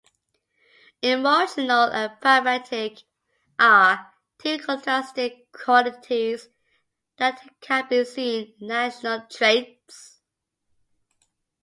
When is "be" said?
7.87-8.03